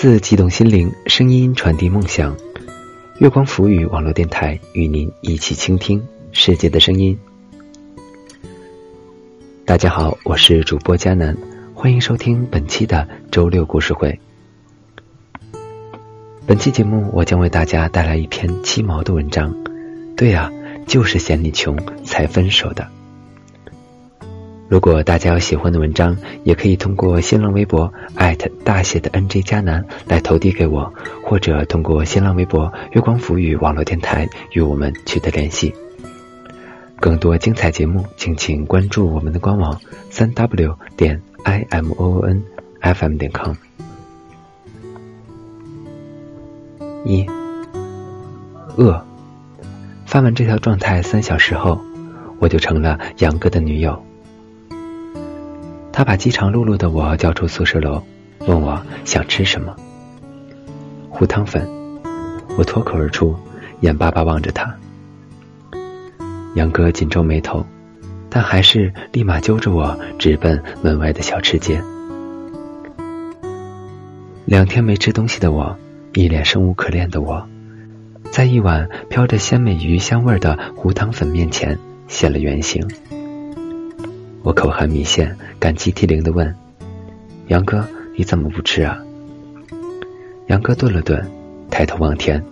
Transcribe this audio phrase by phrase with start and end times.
[0.00, 2.36] 字激动心灵，声音传递梦想。
[3.18, 7.18] 月光浮语网络电台与您一起倾听世界的声音。
[9.64, 11.36] 大家好，我是主播佳楠，
[11.74, 14.20] 欢迎收听本期的周六故事会。
[16.46, 19.52] 本期节目，我将为大家带来一篇七毛的文章。
[20.16, 20.48] 对呀，
[20.86, 22.88] 就是嫌你穷才分手的。
[24.68, 30.92] 如果大家有喜欢的文章，也可以通过新浪微博艾特大写的 NJ 加南来投递给我，
[31.24, 35.74] 或者通过新浪微博月光浮语网络电台与我们取得联系。
[37.00, 42.42] 更多精彩节目，敬请关注我们的官网三 w 点 i m o o n
[42.80, 43.54] f m 点 com。
[47.06, 47.24] 一
[48.76, 49.00] 饿，
[50.04, 51.80] 发完这条状态三小时后，
[52.38, 54.07] 我就成了杨哥的女友。
[55.98, 58.00] 他把饥肠辘辘的我叫出宿舍楼，
[58.46, 59.74] 问我想吃什么。
[61.10, 61.68] 糊汤粉，
[62.56, 63.34] 我脱口而出，
[63.80, 64.72] 眼巴巴望着他。
[66.54, 67.66] 杨哥紧皱眉头，
[68.30, 71.82] 但还是立马揪着我直奔门外的小吃街。
[74.44, 75.76] 两天没吃东西的我，
[76.14, 77.44] 一脸生无可恋的我，
[78.30, 81.76] 在一碗飘着鲜美鱼香味的糊汤粉面前
[82.06, 82.88] 现了原形。
[84.48, 86.56] 我口含米线，感激涕零的问
[87.48, 87.86] ：“杨哥，
[88.16, 88.98] 你怎么不吃啊？”
[90.48, 91.22] 杨哥顿了顿，
[91.70, 92.42] 抬头望天，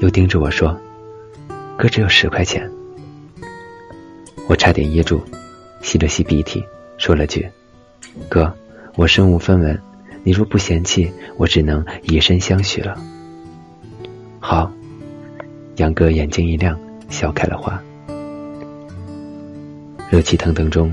[0.00, 0.76] 又盯着我说
[1.78, 2.68] ：“哥只有十块钱。”
[4.48, 5.22] 我差点噎住，
[5.82, 6.64] 吸了吸鼻涕，
[6.98, 7.48] 说了句
[8.28, 8.52] ：“哥，
[8.96, 9.80] 我身无分文，
[10.24, 13.00] 你若不嫌弃，我只能以身相许了。”
[14.40, 14.68] 好，
[15.76, 16.76] 杨哥眼睛一亮，
[17.08, 17.80] 笑开了花。
[20.10, 20.92] 热气腾腾中。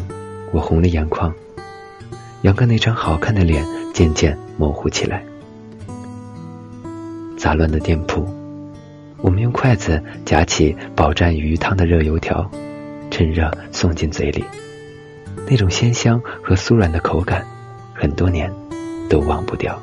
[0.51, 1.33] 我红了眼眶，
[2.41, 5.23] 杨哥那张好看的脸渐渐模糊起来。
[7.37, 8.27] 杂乱的店铺，
[9.17, 12.49] 我们用筷子夹起饱蘸鱼汤的热油条，
[13.11, 14.43] 趁热送进嘴里，
[15.49, 17.45] 那种鲜香和酥软的口感，
[17.93, 18.51] 很多年
[19.09, 19.79] 都忘不掉。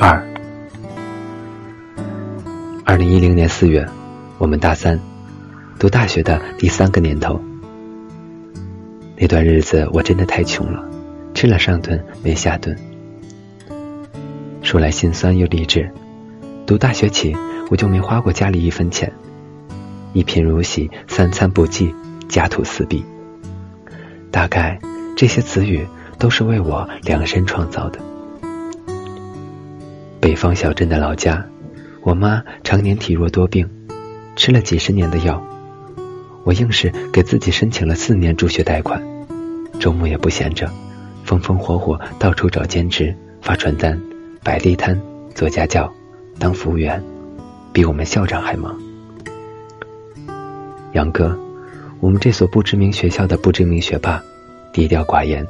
[0.00, 0.24] 二，
[2.84, 3.86] 二零一零年四月，
[4.38, 4.98] 我们大三。
[5.78, 7.40] 读大学的第三个年头，
[9.16, 10.84] 那段日子我真的太穷了，
[11.34, 12.76] 吃了上顿没下顿。
[14.60, 15.88] 说来心酸又励志，
[16.66, 17.36] 读大学起
[17.70, 19.12] 我就没花过家里一分钱，
[20.14, 21.94] 一贫如洗，三餐不济，
[22.28, 23.04] 家徒四壁。
[24.32, 24.80] 大概
[25.16, 25.86] 这些词语
[26.18, 28.00] 都是为我量身创造的。
[30.18, 31.46] 北方小镇的老家，
[32.02, 33.70] 我妈常年体弱多病，
[34.34, 35.40] 吃了几十年的药。
[36.48, 39.02] 我硬是给自己申请了四年助学贷款，
[39.78, 40.66] 周末也不闲着，
[41.22, 44.00] 风风火火到处找兼职、发传单、
[44.42, 44.98] 摆地摊、
[45.34, 45.92] 做家教、
[46.38, 47.04] 当服务员，
[47.70, 48.74] 比我们校长还忙。
[50.94, 51.38] 杨哥，
[52.00, 54.24] 我们这所不知名学校的不知名学霸，
[54.72, 55.46] 低调寡言，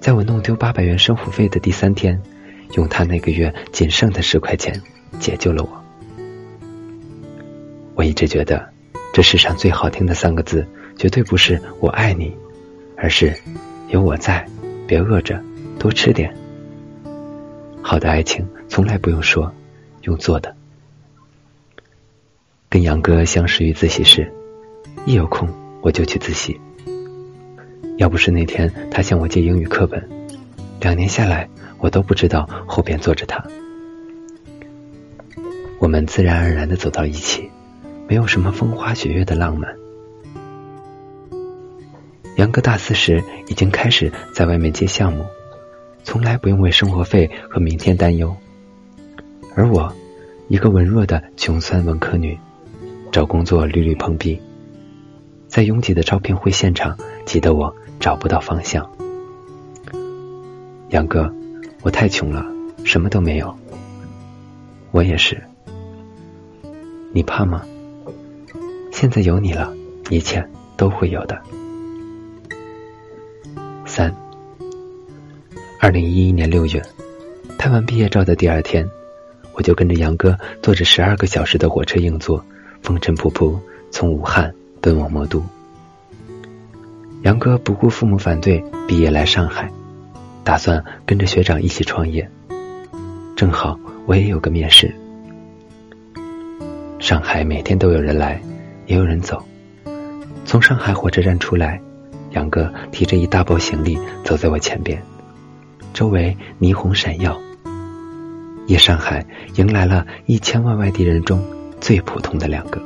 [0.00, 2.20] 在我弄丢八百元生活费的第三天，
[2.74, 4.82] 用他那个月仅剩的十块钱
[5.20, 5.70] 解救了我。
[7.94, 8.74] 我一直觉得。
[9.12, 10.66] 这世上最好听的三个字，
[10.98, 12.36] 绝对不是“我爱你”，
[12.96, 13.34] 而是
[13.88, 14.46] “有我在，
[14.86, 15.42] 别饿着，
[15.78, 16.34] 多吃点”。
[17.80, 19.50] 好的爱情从来不用说，
[20.02, 20.54] 用做的。
[22.68, 24.30] 跟杨哥相识于自习室，
[25.06, 25.48] 一有空
[25.80, 26.60] 我就去自习。
[27.96, 30.06] 要不是那天他向我借英语课本，
[30.80, 33.42] 两年下来我都不知道后边坐着他。
[35.78, 37.48] 我们自然而然的走到一起。
[38.08, 39.74] 没有什么风花雪月的浪漫。
[42.36, 45.24] 杨哥大四时已经开始在外面接项目，
[46.04, 48.34] 从来不用为生活费和明天担忧。
[49.54, 49.92] 而我，
[50.48, 52.38] 一个文弱的穷酸文科女，
[53.10, 54.40] 找工作屡屡碰壁，
[55.48, 58.88] 在拥挤的招聘会现场挤得我找不到方向。
[60.90, 61.32] 杨哥，
[61.82, 62.46] 我太穷了，
[62.84, 63.56] 什么都没有。
[64.90, 65.42] 我也是。
[67.12, 67.62] 你怕吗？
[68.96, 69.70] 现在有你了，
[70.08, 70.42] 一切
[70.74, 71.38] 都会有的。
[73.84, 74.10] 三，
[75.78, 76.82] 二零一一年六月，
[77.58, 78.88] 拍完毕业照的第二天，
[79.52, 82.42] 我就跟着杨哥坐着十二个小时的火车硬座，
[82.80, 83.60] 风尘仆仆
[83.90, 84.50] 从武汉
[84.80, 85.44] 奔往魔都。
[87.20, 89.70] 杨哥不顾父母反对，毕业来上海，
[90.42, 92.26] 打算跟着学长一起创业。
[93.36, 94.90] 正好我也有个面试。
[96.98, 98.40] 上海每天都有人来。
[98.86, 99.42] 也有人走。
[100.44, 101.80] 从上海火车站出来，
[102.30, 105.02] 杨哥提着一大包行李走在我前边，
[105.92, 107.36] 周围霓虹闪耀。
[108.66, 109.24] 夜上海
[109.54, 111.42] 迎来了一千万外地人中
[111.80, 112.80] 最普通的两个。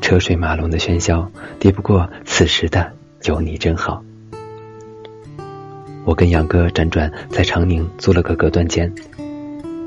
[0.00, 2.90] 车水马龙的喧嚣，抵不过此时的
[3.24, 4.02] 有你真好。
[6.04, 8.90] 我跟杨哥辗转在长宁租了个隔断间，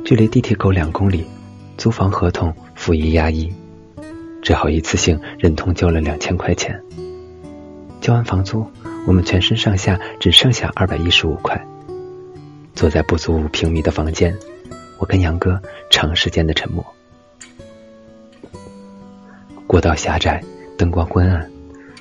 [0.05, 1.25] 距离地铁口两公里，
[1.77, 3.47] 租房合同付一压一，
[4.41, 6.81] 只好一次性忍痛交了两千块钱。
[8.01, 8.65] 交完房租，
[9.05, 11.63] 我们全身上下只剩下二百一十五块。
[12.73, 14.35] 坐在不足五平米的房间，
[14.97, 15.61] 我跟杨哥
[15.91, 16.83] 长时间的沉默。
[19.67, 20.43] 过道狭窄，
[20.75, 21.47] 灯光昏暗，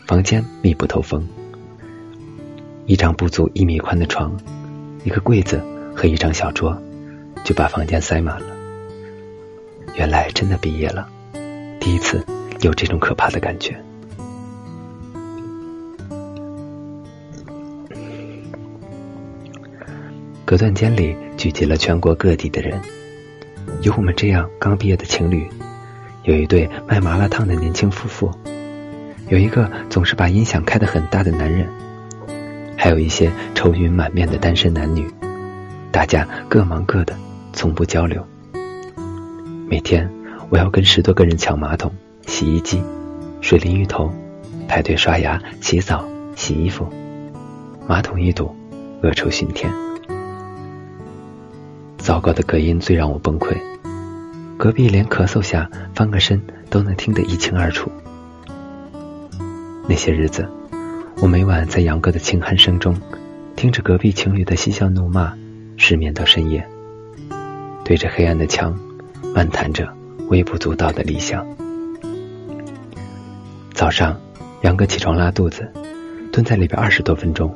[0.07, 1.29] 房间密不透风。
[2.87, 4.35] 一张不足一米宽的床，
[5.05, 5.63] 一个柜子
[5.95, 6.75] 和一张小桌，
[7.45, 8.60] 就把房间塞满了。
[9.95, 11.09] 原来真的毕业了，
[11.79, 12.25] 第一次
[12.61, 13.77] 有这种可怕的感觉。
[20.45, 22.81] 隔断间里聚集了全国各地的人，
[23.83, 25.49] 有我们这样刚毕业的情侣，
[26.25, 28.33] 有一对卖麻辣烫的年轻夫妇，
[29.29, 31.69] 有一个总是把音响开得很大的男人。
[32.77, 35.09] 还有一些愁云满面的单身男女，
[35.93, 37.15] 大家各忙各的，
[37.53, 38.27] 从不交流。
[39.71, 40.11] 每天
[40.49, 41.93] 我要跟十多个人抢马桶、
[42.27, 42.83] 洗衣机、
[43.41, 44.13] 水淋浴头，
[44.67, 46.89] 排队刷牙、洗澡、洗衣服，
[47.87, 48.53] 马桶一堵，
[49.01, 49.73] 恶臭熏天。
[51.99, 53.57] 糟糕的隔音最让我崩溃，
[54.59, 57.89] 隔壁连咳嗽下翻个身都能听得一清二楚。
[59.87, 60.49] 那些日子。
[61.23, 62.99] 我每晚在杨哥的轻鼾声中，
[63.55, 65.33] 听着隔壁情侣的嬉笑怒骂，
[65.77, 66.67] 失眠到深夜。
[67.85, 68.77] 对着黑暗的墙，
[69.35, 69.89] 漫谈着
[70.29, 71.47] 微不足道的理想。
[73.73, 74.21] 早上，
[74.63, 75.71] 杨哥起床拉肚子，
[76.33, 77.55] 蹲在里边二十多分钟。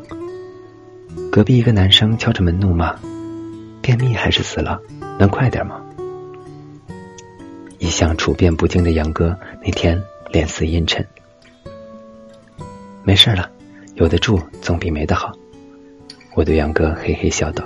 [1.30, 2.94] 隔壁一个男生敲着门怒骂
[3.82, 4.80] ：“便秘还是死了？
[5.18, 5.80] 能快点吗？”
[7.78, 11.06] 一向处变不惊的杨哥那天脸色阴沉。
[13.02, 13.50] 没事了。
[13.96, 15.32] 有的住总比没的好，
[16.34, 17.64] 我对杨哥嘿嘿笑道：“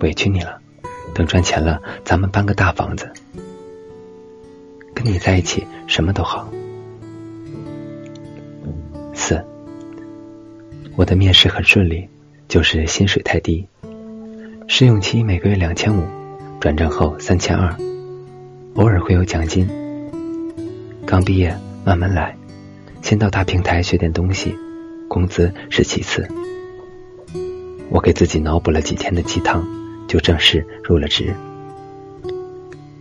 [0.00, 0.58] 委屈你了，
[1.14, 3.10] 等赚钱了，咱们搬个大房子。
[4.94, 6.48] 跟你在一起什么都好。”
[9.14, 9.44] 四，
[10.96, 12.08] 我的面试很顺利，
[12.48, 13.66] 就是薪水太低，
[14.66, 16.04] 试用期每个月两千五，
[16.60, 17.76] 转正后三千二，
[18.74, 19.68] 偶尔会有奖金。
[21.06, 22.36] 刚毕业，慢慢来。
[23.00, 24.54] 先到大平台学点东西，
[25.08, 26.26] 工资是其次。
[27.90, 29.66] 我给自己脑补了几天的鸡汤，
[30.08, 31.32] 就正式入了职。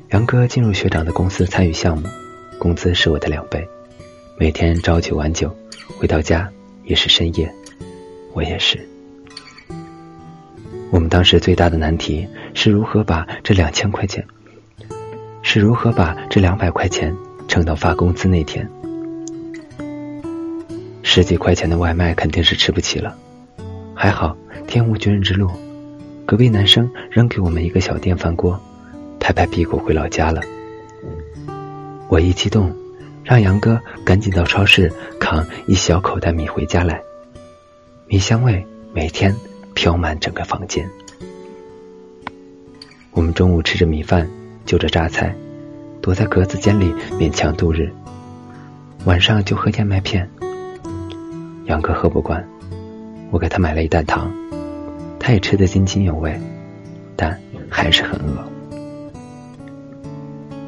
[0.09, 2.07] 杨哥进入学长的公司参与项目，
[2.59, 3.67] 工资是我的两倍，
[4.37, 5.53] 每天朝九晚九，
[5.97, 6.47] 回到家
[6.83, 7.51] 也是深夜，
[8.33, 8.77] 我也是。
[10.91, 14.25] 我们当时最大的难题是如何把这两千块钱，
[15.41, 17.13] 是如何把这两百块钱
[17.47, 18.69] 撑到发工资那天。
[21.03, 23.17] 十几块钱的外卖肯定是吃不起了，
[23.93, 25.49] 还好天无绝人之路，
[26.27, 28.59] 隔壁男生扔给我们一个小电饭锅，
[29.17, 30.41] 拍拍屁股回老家了。
[32.09, 32.75] 我一激动，
[33.23, 34.91] 让杨哥赶紧到超市
[35.21, 37.01] 扛一小口袋米回家来，
[38.07, 39.33] 米香味每天
[39.73, 40.85] 飘满整个房间。
[43.11, 44.29] 我们中午吃着米饭，
[44.65, 45.33] 就着榨菜，
[46.01, 47.89] 躲在格子间里勉强度日，
[49.05, 50.29] 晚上就喝燕麦片。
[51.67, 52.45] 杨哥喝不惯，
[53.31, 54.29] 我给他买了一袋糖，
[55.27, 56.39] 他也吃得津津有味，
[57.17, 57.37] 但
[57.69, 58.47] 还是很饿。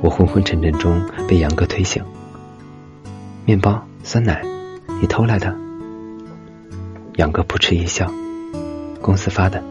[0.02, 2.04] 我昏昏沉沉中被杨哥推醒，
[3.46, 4.44] 面包、酸奶，
[5.00, 5.56] 你偷来的？
[7.16, 8.12] 杨哥扑哧一笑，
[9.02, 9.64] 公司发的。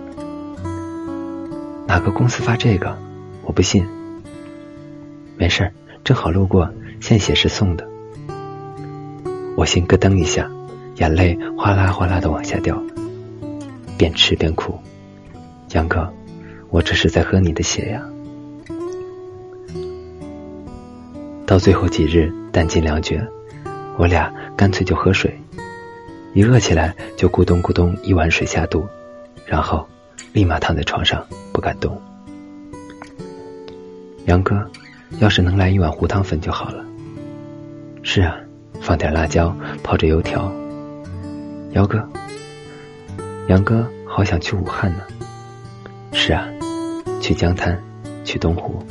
[1.86, 2.96] 哪个公司发这个？
[3.42, 3.86] 我不信。
[5.36, 5.70] 没事
[6.02, 6.66] 正好路过，
[6.98, 7.86] 献血是送的。
[9.54, 10.50] 我心咯噔一下。
[10.96, 12.82] 眼泪哗啦哗啦的往下掉，
[13.98, 14.78] 边吃边哭。
[15.72, 16.10] 杨哥，
[16.70, 18.02] 我这是在喝你的血呀！
[21.44, 23.26] 到最后几日弹尽粮绝，
[23.98, 25.38] 我俩干脆就喝水，
[26.32, 28.86] 一饿起来就咕咚咕咚一碗水下肚，
[29.44, 29.86] 然后
[30.32, 32.00] 立马躺在床上不敢动。
[34.26, 34.62] 杨哥，
[35.20, 36.84] 要是能来一碗糊汤粉就好了。
[38.02, 38.36] 是啊，
[38.80, 40.52] 放点辣椒，泡着油条。
[41.72, 42.06] 姚哥，
[43.48, 45.02] 杨哥，好想去武汉呢。
[46.12, 46.46] 是啊，
[47.18, 47.82] 去江滩，
[48.22, 48.82] 去东湖。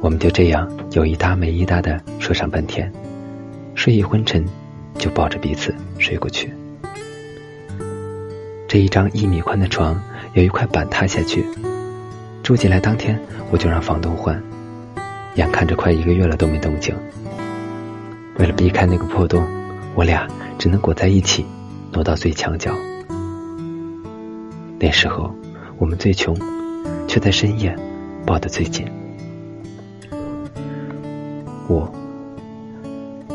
[0.00, 2.92] 我们就这样有一搭没一搭的说上半天，
[3.76, 4.44] 睡意昏沉，
[4.98, 6.52] 就抱着彼此睡过去。
[8.66, 9.96] 这一张一米宽的床，
[10.32, 11.46] 有一块板塌下去。
[12.42, 13.16] 住进来当天，
[13.52, 14.42] 我就让房东换，
[15.36, 16.92] 眼看着快一个月了都没动静。
[18.38, 19.46] 为了避开那个破洞，
[19.94, 20.26] 我俩
[20.58, 21.46] 只能裹在一起，
[21.92, 22.74] 挪到最墙角。
[24.78, 25.32] 那时候
[25.78, 26.36] 我们最穷，
[27.06, 27.76] 却在深夜
[28.26, 28.86] 抱得最紧。
[31.68, 31.92] 我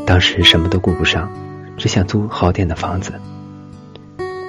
[0.06, 1.30] 当时什么都顾不上，
[1.76, 3.12] 只想租好点的房子。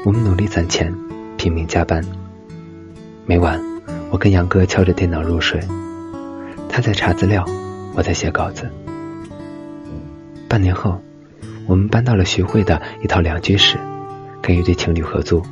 [0.06, 0.94] 我们努力攒钱，
[1.38, 2.04] 拼命加班。
[3.26, 3.62] 每晚，
[4.10, 5.60] 我跟杨哥敲着电脑入睡，
[6.68, 7.46] 他在查资料，
[7.96, 8.70] 我在写稿子。
[10.48, 11.00] 半年后，
[11.68, 13.78] 我们搬到了徐汇的一套两居室，
[14.50, 15.44] 跟一对情侣合租。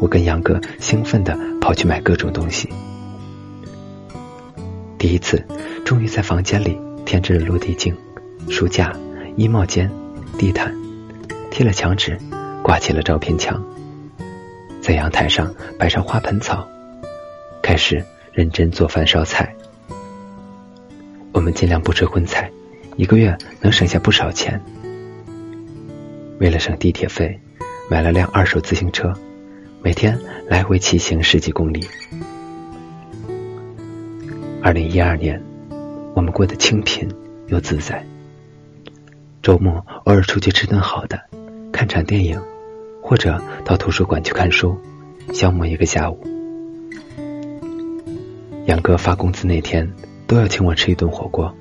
[0.00, 2.68] 我跟杨哥兴奋地跑去买各种东西。
[4.98, 5.40] 第一次，
[5.84, 7.96] 终于在房间里添置了落地镜、
[8.48, 8.92] 书架、
[9.36, 9.88] 衣帽间、
[10.36, 10.74] 地毯，
[11.52, 12.18] 贴了墙纸，
[12.64, 13.64] 挂起了照片墙。
[14.82, 16.68] 在阳台上摆上花盆草，
[17.62, 19.54] 开始认真做饭烧菜。
[21.30, 22.50] 我们尽量不吃荤菜，
[22.96, 24.60] 一个月能省下不少钱。
[26.40, 27.40] 为了省地铁费，
[27.90, 29.12] 买了辆二手自行车。
[29.82, 31.86] 每天来回骑行十几公里。
[34.62, 35.42] 二零一二年，
[36.14, 37.06] 我们过得清贫
[37.48, 38.02] 又自在。
[39.42, 41.20] 周末偶尔出去吃顿好的，
[41.70, 42.40] 看场电影，
[43.02, 44.74] 或者到图书馆去看书，
[45.34, 46.26] 消磨一个下午。
[48.64, 49.92] 杨哥发工资那天
[50.26, 51.54] 都要请我吃一顿火锅，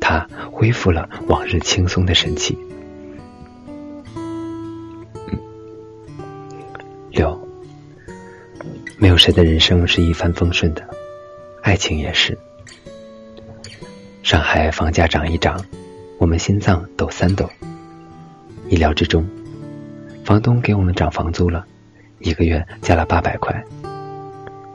[0.00, 2.56] 他恢复了往日轻松的神气。
[8.98, 10.82] 没有谁的人生是一帆风顺的，
[11.62, 12.36] 爱情也是。
[14.22, 15.62] 上海房价涨一涨，
[16.16, 17.48] 我们心脏抖三抖。
[18.68, 19.28] 意料之中，
[20.24, 21.66] 房东给我们涨房租了，
[22.20, 23.62] 一个月加了八百块。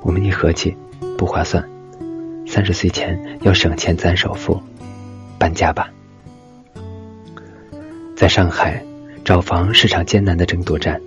[0.02, 0.78] 我们一合计，
[1.18, 1.68] 不划算，
[2.46, 4.62] 三十岁前要省钱攒首付，
[5.40, 5.90] 搬家吧。
[8.16, 8.86] 在上海
[9.26, 11.02] 找房是场艰难的争夺战，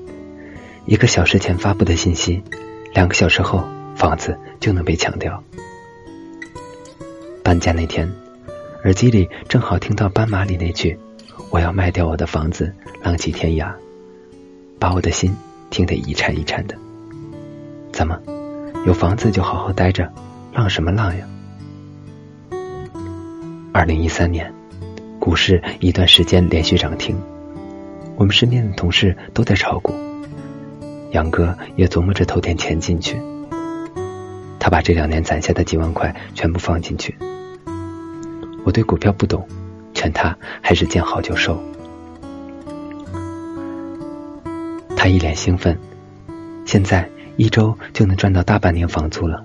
[0.85, 2.43] 一个小时前发布的信息。
[2.95, 3.65] 两个小时后，
[3.97, 5.43] 房子就能被抢掉。
[7.43, 8.09] 搬家那天，
[8.85, 10.97] 耳机里正好听到斑马里那句
[11.51, 12.73] ：“我要卖掉我的房子，
[13.03, 13.75] 浪迹天涯。”
[14.79, 15.35] 把我的心
[15.71, 16.77] 听得一颤一颤的。
[17.91, 18.17] 怎么，
[18.87, 20.09] 有房子就好好待着，
[20.53, 21.27] 浪什么浪呀？
[23.73, 24.55] 二零一三年，
[25.19, 27.21] 股市一段时间连续涨停，
[28.15, 29.93] 我们身边的同事都在炒股。
[31.15, 33.17] 杨哥也琢磨着投点钱进去，
[34.59, 37.17] 他把这两年攒下的几万块全部放进去。
[38.65, 39.47] 我对股票不懂，
[39.95, 41.57] 劝他还是见好就收。
[44.97, 45.79] 他一脸兴奋，
[46.65, 49.45] 现在一周就能赚到大半年房租了。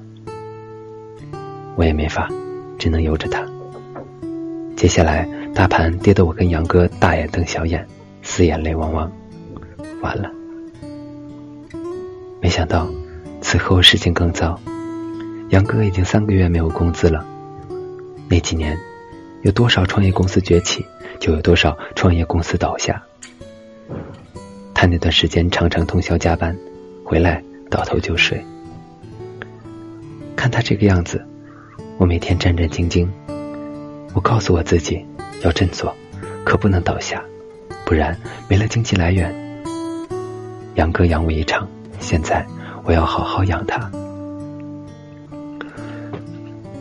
[1.75, 2.27] 我也没法，
[2.79, 3.45] 只能由着他。
[4.75, 7.85] 接下来大盘跌得我跟杨哥大眼瞪小眼，
[8.23, 9.11] 四眼泪汪汪，
[10.01, 10.31] 完了。
[12.49, 12.89] 没想到，
[13.41, 14.59] 此后事情更糟。
[15.49, 17.23] 杨哥已经三个月没有工资了。
[18.27, 18.75] 那几年，
[19.43, 20.83] 有多少创业公司崛起，
[21.19, 22.99] 就有多少创业公司倒下。
[24.73, 26.57] 他那段时间常常通宵加班，
[27.03, 28.43] 回来倒头就睡。
[30.35, 31.23] 看他这个样子，
[31.99, 33.07] 我每天战战兢兢。
[34.15, 35.05] 我告诉我自己
[35.43, 35.95] 要振作，
[36.43, 37.23] 可不能倒下，
[37.85, 39.31] 不然没了经济来源。
[40.73, 41.69] 杨哥养我一场。
[41.99, 42.45] 现在
[42.83, 43.89] 我要好好养他。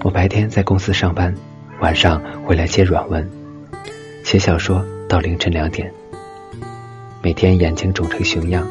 [0.03, 1.35] 我白天在公司上班，
[1.81, 3.29] 晚上回来接软文，
[4.25, 5.93] 写小说到凌晨两点。
[7.21, 8.67] 每天眼睛肿成熊样，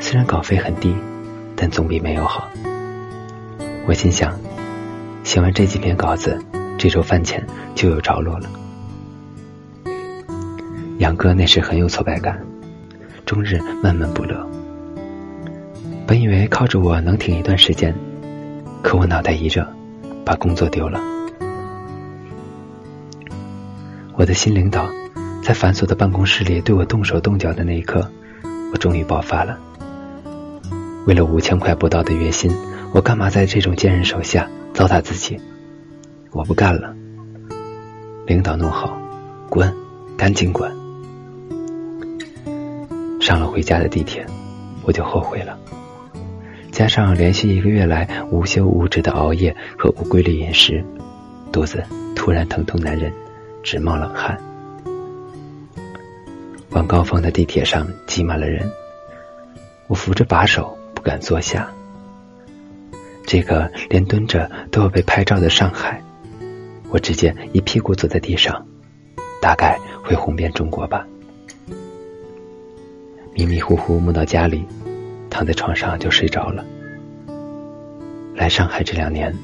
[0.00, 0.94] 虽然稿费很低，
[1.56, 2.48] 但总比没有好。
[3.86, 4.38] 我心想，
[5.24, 6.38] 写完这几篇稿子，
[6.76, 8.50] 这周饭钱就有着落了。
[10.98, 12.38] 杨哥那时很有挫败感，
[13.24, 14.46] 终日闷闷不乐。
[16.08, 17.94] 本以为靠着我能挺一段时间，
[18.82, 19.68] 可我脑袋一热，
[20.24, 20.98] 把工作丢了。
[24.14, 24.88] 我的新领导
[25.42, 28.10] 在繁琐的办公室里对我动手动脚的那一刻，
[28.72, 29.58] 我终于爆发了。
[31.06, 32.50] 为了五千块不到的月薪，
[32.94, 35.38] 我干嘛在这种贱人手下糟蹋自己？
[36.30, 36.96] 我不干了！
[38.26, 38.90] 领导怒吼
[39.50, 39.70] ：“滚，
[40.16, 40.74] 赶紧滚！”
[43.20, 44.24] 上了回家的地铁，
[44.84, 45.58] 我就后悔了。
[46.78, 50.84] 加上连续一个月来无休无止的熬夜和无规律饮食，
[51.50, 51.82] 肚子
[52.14, 53.12] 突然疼痛难忍，
[53.64, 54.38] 直冒冷汗。
[56.70, 58.70] 晚高峰的地铁上挤满了人，
[59.88, 61.68] 我扶着把手不敢坐下。
[63.26, 66.00] 这个连蹲着都要被拍照的上海，
[66.90, 68.64] 我直接一屁股坐在地上，
[69.42, 71.04] 大概会红遍中国吧。
[73.34, 74.64] 迷迷糊糊摸到家里，
[75.30, 76.64] 躺在床上就睡着了。
[78.34, 79.34] 来上海这两年，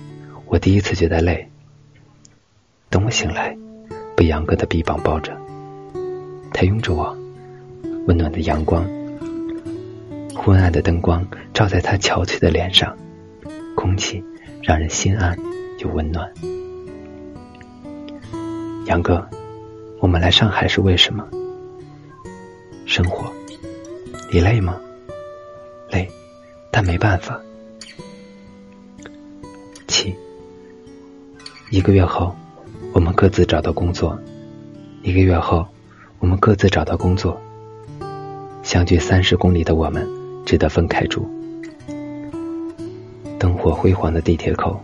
[0.46, 1.48] 我第一次觉得累。
[2.90, 3.56] 等我醒来，
[4.16, 5.36] 被杨哥的臂膀抱着，
[6.52, 7.16] 他拥着我，
[8.06, 8.88] 温暖的阳光，
[10.36, 12.96] 昏暗的灯光照在他憔悴的脸上，
[13.74, 14.22] 空气
[14.62, 15.36] 让人心安
[15.78, 16.32] 又温暖。
[18.86, 19.28] 杨哥，
[19.98, 21.26] 我们来上海是为什么？
[22.86, 23.32] 生活，
[24.30, 24.78] 你累吗？
[26.76, 27.40] 但没办法。
[29.86, 30.12] 七，
[31.70, 32.34] 一个月后。
[32.92, 34.18] 我们各自找到工作，
[35.02, 35.66] 一个月后，
[36.18, 37.40] 我们各自找到工作。
[38.64, 40.08] 相距三十公里的我们，
[40.44, 41.28] 只得分开住。
[43.38, 44.80] 灯火辉煌的地铁口，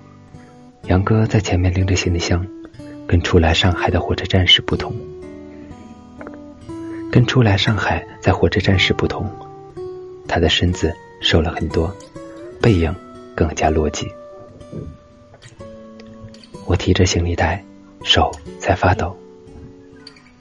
[0.85, 2.47] 杨哥在前面拎着行李箱，
[3.07, 4.93] 跟初来上海的火车站时不同。
[7.11, 9.29] 跟初来上海在火车站时不同，
[10.27, 11.95] 他的身子瘦了很多，
[12.61, 12.95] 背影
[13.35, 14.11] 更加落寂。
[16.67, 17.63] 我提着行李袋。
[18.03, 19.15] 手在发抖，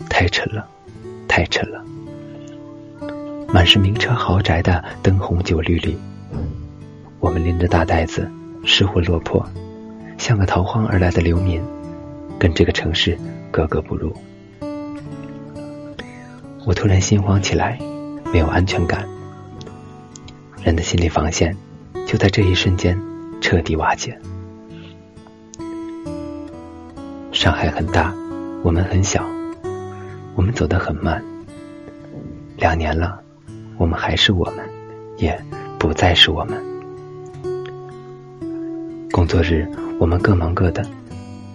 [0.09, 0.65] 太沉了，
[1.27, 1.83] 太沉了。
[3.49, 5.97] 满是名车豪宅的灯红酒绿里，
[7.19, 8.31] 我们拎着大袋子，
[8.63, 9.45] 失魂落魄，
[10.17, 11.61] 像个逃荒而来的流民，
[12.39, 13.19] 跟这个城市
[13.51, 14.15] 格格不入。
[16.65, 17.77] 我突然心慌起来，
[18.31, 19.05] 没有安全感。
[20.63, 21.55] 人的心理防线
[22.05, 22.99] 就在这一瞬间
[23.41, 24.19] 彻底瓦解。
[27.31, 28.13] 上海很大，
[28.63, 29.25] 我们很小，
[30.35, 31.23] 我们走得很慢。
[32.57, 33.21] 两年了，
[33.77, 34.69] 我们还是我们，
[35.17, 35.41] 也
[35.77, 36.61] 不再是我们。
[39.11, 39.65] 工作日
[39.97, 40.85] 我们各忙各的，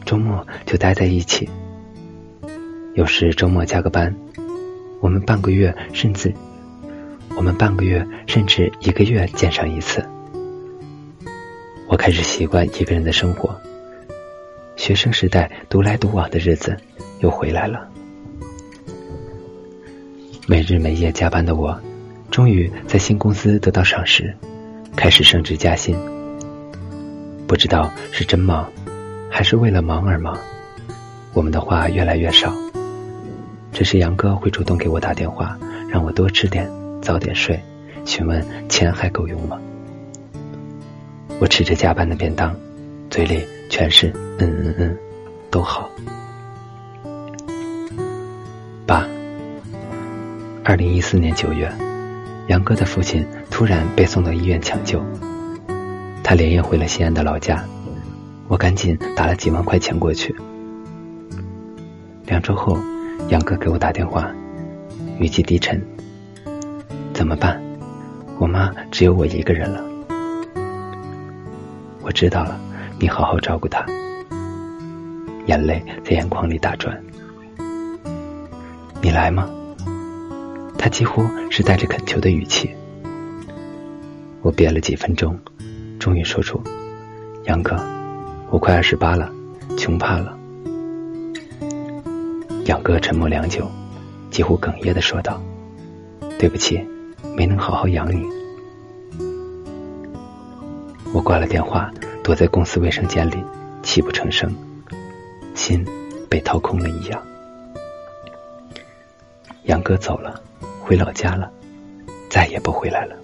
[0.06, 1.48] 周末就待在一起。
[2.94, 4.14] 有时周末加个班，
[5.00, 6.32] 我们半个月甚至
[7.44, 10.02] 我们半个月甚至一个月见上一次。
[11.86, 13.54] 我开始习惯一个人的生活。
[14.76, 16.74] 学生时代独来独往的日子
[17.20, 17.86] 又回来了。
[20.46, 21.78] 没日没夜加班的我，
[22.30, 24.34] 终于在新公司得到赏识，
[24.96, 25.94] 开始升职加薪。
[27.46, 28.66] 不知道是真忙，
[29.30, 30.34] 还是为了忙而忙，
[31.34, 32.50] 我们的话越来越少。
[33.70, 35.58] 只是杨哥会主动给我打电话，
[35.90, 36.66] 让我多吃点，
[37.04, 37.62] 早点睡，
[38.04, 39.60] 询问钱还够用吗？
[41.38, 42.52] 我吃着加班的便当，
[43.10, 43.44] 嘴里。
[43.70, 44.96] 全是嗯嗯嗯，
[45.50, 45.90] 都好。
[48.86, 49.04] 八，
[50.62, 51.68] 二零一四年九月，
[52.46, 55.02] 杨哥的父亲突然被送到医院抢救，
[56.22, 57.64] 他连夜回了西安的老家，
[58.46, 60.32] 我赶紧打了几万块钱过去。
[62.26, 62.78] 两周后，
[63.28, 64.30] 杨哥给我打电话，
[65.18, 65.82] 语气低沉
[67.14, 67.62] ：“怎么办？
[68.38, 69.82] 我妈只有我一个人了。”
[72.02, 72.60] 我知道了。
[73.00, 73.84] 你好好照顾她，
[75.46, 77.02] 眼泪在眼眶里打转。
[79.02, 79.48] 你来吗？
[80.78, 82.70] 他几乎是带着恳求的语气。
[84.42, 85.38] 我憋了几分钟，
[85.98, 86.62] 终于说出
[87.46, 87.76] ：“杨哥，
[88.50, 89.30] 我快二十八了，
[89.76, 90.38] 穷怕了。”
[92.66, 93.68] 杨哥沉默良久，
[94.30, 95.42] 几乎哽咽的说道
[96.38, 96.80] ：“对不起，
[97.36, 98.24] 没能好好养你。”
[101.12, 101.90] 我挂了电话。
[102.24, 103.36] 躲在公司卫生间里，
[103.82, 104.50] 泣不成声，
[105.54, 105.84] 心
[106.26, 107.22] 被掏空了一样。
[109.64, 110.40] 杨哥走了，
[110.80, 111.50] 回老家了，
[112.30, 113.14] 再也不回来了。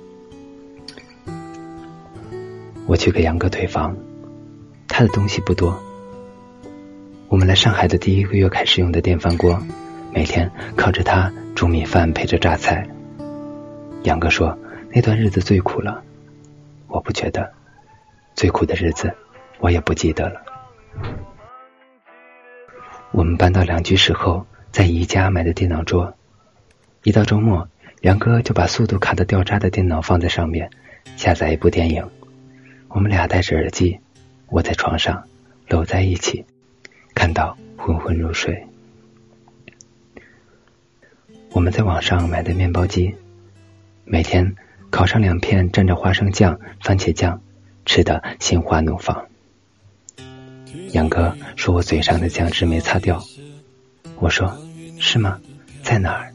[2.86, 3.96] 我去给杨哥退房，
[4.86, 5.74] 他的东西不多。
[7.28, 9.58] 我们来上海的第一个月开始用的电饭锅，
[10.12, 12.86] 每天靠着它煮米饭配着榨菜。
[14.02, 14.58] 杨哥说
[14.92, 16.02] 那段日子最苦了，
[16.88, 17.52] 我不觉得。
[18.34, 19.14] 最苦的日子，
[19.58, 20.40] 我也不记得了。
[23.10, 26.14] 我们搬到两居室后，在宜家买的电脑桌。
[27.02, 27.68] 一到周末，
[28.00, 30.70] 杨哥就把速度卡的掉渣的电脑放在上面，
[31.16, 32.08] 下载一部电影。
[32.88, 34.00] 我们俩戴着耳机，
[34.48, 35.22] 窝在床上，
[35.68, 36.46] 搂在一起，
[37.14, 38.66] 看到昏昏入睡。
[41.52, 43.14] 我们在网上买的面包机，
[44.12, 44.56] 每天
[44.90, 47.40] 烤上两片，蘸着花生酱、番茄酱。
[47.86, 49.24] 吃的心花怒放。
[50.92, 53.22] 杨哥说我嘴上的酱汁没擦掉，
[54.16, 54.52] 我说
[54.98, 55.40] 是吗？
[55.82, 56.32] 在哪儿？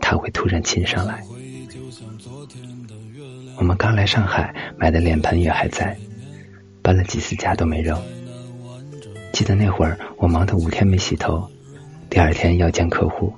[0.00, 1.22] 他会突然亲上来。
[3.56, 5.96] 我们刚来上海买的脸盆也还在，
[6.80, 8.00] 搬了几次家都没扔。
[9.32, 11.48] 记得那会儿我忙得五天没洗头，
[12.08, 13.32] 第二天要见客户。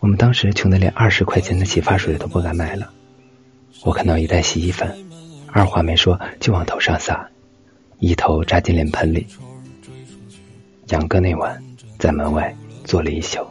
[0.00, 2.90] 我们当时穷得连二十块钱的洗发水都不敢买了。
[3.84, 5.06] 我看到一袋洗衣粉，
[5.52, 7.30] 二话没说就往头上撒，
[7.98, 9.26] 一头扎进脸盆里。
[10.88, 11.62] 杨哥那晚
[11.98, 13.46] 在门外坐了一宿。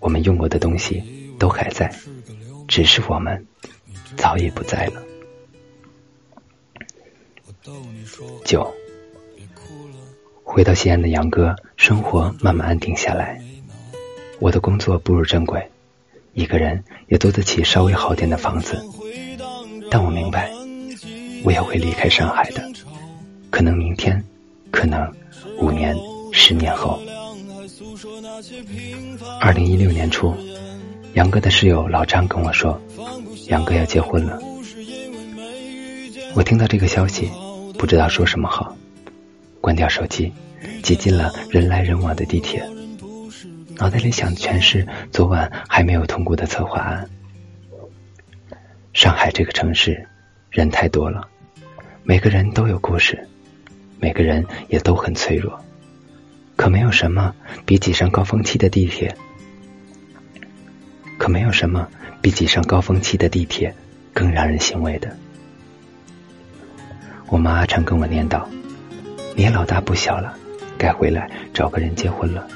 [0.00, 1.02] 我们用过的东西
[1.38, 1.94] 都还在，
[2.66, 3.46] 只是我们
[4.16, 5.02] 早已不在了。
[8.44, 8.68] 九，
[10.42, 13.40] 回到西安的杨哥，生活慢慢安定下来。
[14.42, 15.64] 我的工作步入正轨，
[16.34, 18.76] 一个人也租得起稍微好点的房子。
[19.88, 20.50] 但我明白，
[21.44, 22.60] 我也会离开上海的，
[23.50, 24.20] 可能明天，
[24.72, 25.08] 可能
[25.60, 25.96] 五年、
[26.32, 27.00] 十年后。
[29.40, 30.34] 二零一六年初，
[31.14, 32.76] 杨哥的室友老张跟我说，
[33.46, 34.40] 杨哥要结婚了。
[36.34, 37.30] 我听到这个消息，
[37.78, 38.76] 不知道说什么好，
[39.60, 40.32] 关掉手机，
[40.82, 42.60] 挤进了人来人往的地铁。
[43.82, 47.10] 脑袋里想的全是昨晚还没有通过的策划案。
[48.92, 50.06] 上海这个城市，
[50.50, 51.26] 人太多了，
[52.04, 53.26] 每个人都有故事，
[53.98, 55.58] 每个人也都很脆弱。
[56.54, 57.34] 可没有什么
[57.66, 59.16] 比挤上高峰期的地铁，
[61.18, 61.88] 可没有什么
[62.20, 63.74] 比挤上高峰期的地铁
[64.14, 65.16] 更让人欣慰的。
[67.26, 68.44] 我妈常跟我念叨
[69.34, 70.38] ：“你也老大不小了，
[70.78, 72.46] 该回来找个人结婚了。”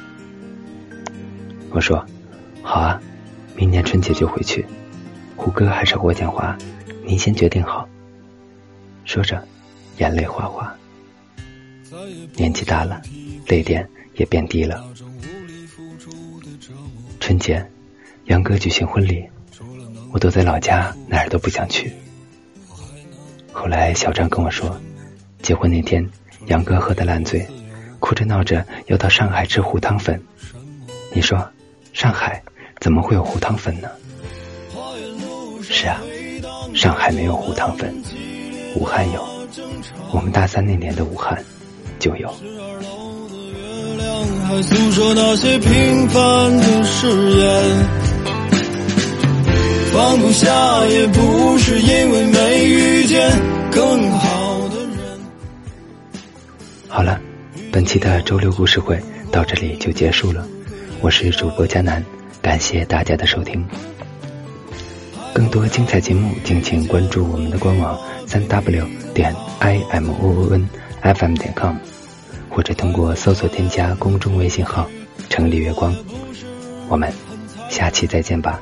[1.71, 2.05] 我说
[2.63, 3.01] ：“好啊，
[3.55, 4.65] 明年春节就回去。
[5.37, 6.57] 胡歌还是霍建华，
[7.05, 7.87] 您先决定好。”
[9.05, 9.43] 说着，
[9.99, 10.75] 眼泪哗哗。
[12.35, 13.01] 年纪大了，
[13.47, 14.83] 泪点也变低了。
[17.21, 17.65] 春节，
[18.25, 19.25] 杨哥举行婚礼，
[20.13, 21.93] 我都在老家，哪儿都不想去。
[23.53, 24.81] 后来小张跟我说，
[25.43, 26.09] 结婚那天，
[26.47, 27.47] 杨哥喝得烂醉，
[28.01, 30.21] 哭着闹着要到上海吃胡汤粉。
[31.13, 31.49] 你说？
[31.97, 32.43] 上海
[32.79, 33.89] 怎么会有胡汤粉呢？
[35.63, 35.99] 是啊，
[36.75, 37.91] 上海没有胡汤粉，
[38.75, 39.27] 武汉有。
[40.13, 41.43] 我们大三那年的武汉
[41.99, 42.29] 就有。
[49.91, 53.31] 放不下也不是因为没遇见
[53.73, 55.19] 更好的人。
[56.89, 57.19] 好了，
[57.73, 60.47] 本期的周六故事会到这里就结束了。
[61.03, 62.05] 我是主播佳南，
[62.43, 63.65] 感谢大家的收听。
[65.33, 70.69] 更多精彩节目，敬请关注我们的官网三 w 点 i m o o n
[71.03, 71.77] f m 点 com，
[72.49, 74.89] 或者通过搜索添加公众微信号
[75.29, 75.95] “城里月光”。
[76.89, 77.13] 我们
[77.69, 78.61] 下期再见吧。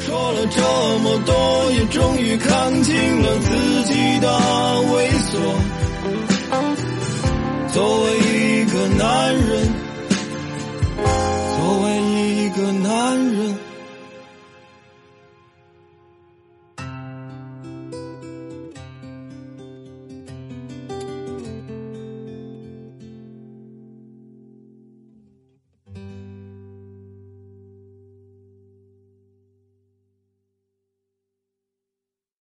[0.00, 0.60] 说了这
[0.98, 4.28] 么多，也终于看清了自己的
[4.90, 5.38] 猥琐。
[7.72, 9.93] 作为一个男人。